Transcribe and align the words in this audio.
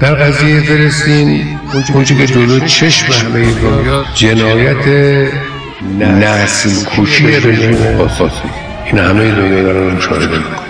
در 0.00 0.14
قضیه 0.14 0.60
فلسطین 0.60 1.58
اونچه 1.94 2.14
که 2.14 2.26
جلو 2.26 2.60
چشم 2.60 3.12
همه 3.12 3.52
دنیا 3.54 4.04
جنایت 4.14 4.86
نسل 6.00 6.70
کشی 6.96 7.26
رژیم 7.26 8.00
آساسی 8.00 8.34
این 8.84 8.98
همه 8.98 9.30
دنیا 9.30 9.62
دارن 9.62 9.94
مشاهده 9.94 10.26
می‌کنن 10.26 10.66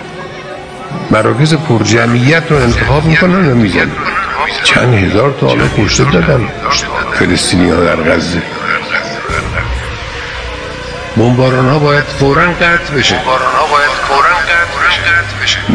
مراکز 1.11 1.53
پرجمعیت 1.53 2.43
رو 2.49 2.57
انتخاب 2.57 3.05
می‌کنن 3.05 3.51
و 3.51 3.55
می‌زنن؟ 3.55 3.91
چند 4.63 4.93
هزار 4.93 5.35
تا 5.39 5.47
حالا 5.47 5.67
کشته 5.77 6.03
دادن 6.03 6.47
فلسطینی 7.13 7.69
ها 7.69 7.83
در 7.83 7.95
غزه. 7.95 8.41
بمباران 11.17 11.69
ها 11.69 11.79
باید 11.79 12.03
فورا 12.03 12.51
قطع 12.51 12.93
بشه. 12.97 13.15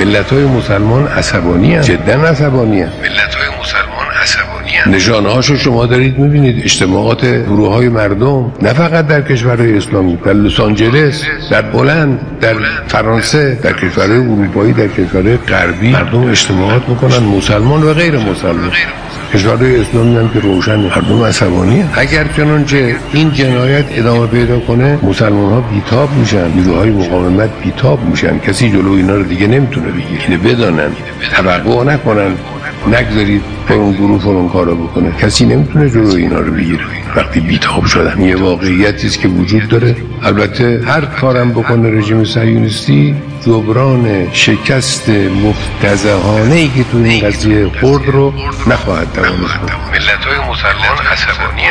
ملت 0.05 0.33
های 0.33 0.45
مسلمان 0.45 1.07
عصبانی 1.07 1.75
هم. 1.75 1.83
جدا 1.83 2.13
عصبانی 2.13 2.83
هم. 2.83 2.89
ملت 3.03 3.35
های 3.35 3.49
مسلمان 3.61 4.07
عصبانی 4.23 4.71
هم. 4.71 4.95
نشانه 4.95 5.29
هاشو 5.29 5.57
شما 5.57 5.87
دارید 5.87 6.19
می‌بینید 6.19 6.65
اجتماعات 6.65 7.25
گروه 7.25 7.75
های 7.75 7.89
مردم 7.89 8.53
نه 8.63 8.73
فقط 8.73 9.07
در 9.07 9.23
کشورهای 9.23 9.77
اسلامی 9.77 10.17
در 10.17 10.33
لس 10.33 10.61
آنجلس 10.61 11.25
در 11.51 11.63
بلند 11.63 12.21
در 12.41 12.55
فرانسه 12.89 13.59
در 13.63 13.73
کشورهای 13.73 14.19
اروپایی 14.19 14.73
در 14.73 14.89
کشورهای 14.89 15.37
غربی 15.37 15.91
مردم 15.91 16.31
اجتماعات 16.31 16.89
می‌کنن 16.89 17.19
مسلمان 17.19 17.83
و 17.83 17.95
غیر 17.95 18.17
مسلمان 18.19 18.71
کشورهای 19.35 19.81
اسلامی 19.81 20.17
هم 20.17 20.29
که 20.29 20.41
روشن 20.41 20.77
مردم 20.77 21.25
عصبانی 21.25 21.85
اگر 21.95 22.25
چنانچه 22.37 22.97
این 23.13 23.33
جنایت 23.33 23.85
ادامه 23.91 24.27
پیدا 24.27 24.59
کنه 24.61 24.99
مسلمان 25.03 25.53
ها 25.53 25.61
بیتاب 25.61 26.13
میشن. 26.13 26.51
نیروهای 26.51 26.91
مقاومت 26.91 27.51
بیتاب 27.65 28.05
میشن. 28.11 28.39
کسی 28.39 28.71
جلو 28.71 28.93
اینا 28.93 29.15
رو 29.15 29.23
دیگه 29.23 29.47
نمی‌تونه 29.47 29.89
بگیره. 29.89 30.23
اینو 30.29 30.43
بدانن. 30.43 30.91
توقع 31.37 31.85
نکنن. 31.85 32.33
نگذارید 32.89 33.43
فلان 33.69 33.93
گروه 33.93 34.21
فلان 34.21 34.49
کارو 34.49 34.75
بکنه. 34.77 35.13
کسی 35.21 35.45
نمی‌تونه 35.47 35.91
جلو 35.91 36.15
اینا 36.15 36.41
رو 36.41 36.53
بگیره. 36.53 36.85
وقتی 37.17 37.41
بیتاب 37.41 37.85
شدن 37.85 38.21
یه 38.21 38.37
واقعیتی 38.37 39.09
که 39.09 39.29
وجود 39.29 39.69
داره. 39.69 39.97
البته 40.23 40.83
هر 40.87 41.01
کارم 41.01 41.51
بکنه 41.51 41.91
رژیم 41.99 42.25
صهیونیستی 42.25 43.15
جبران 43.47 44.33
شکست 44.33 45.09
مفتزهانه 45.09 46.55
ای 46.55 46.69
که 46.69 46.85
تو 46.85 46.99
این 46.99 47.29
قضیه 47.29 47.71
خورد 47.81 48.07
رو 48.07 48.35
نخواهد 48.67 49.15
دوام 49.15 49.41
ملت 49.93 50.25
های 50.25 50.51
مسلمان 50.51 51.07
عصبانی. 51.07 51.63